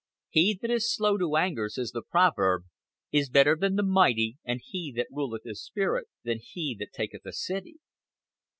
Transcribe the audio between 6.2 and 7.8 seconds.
than he that taketh a city."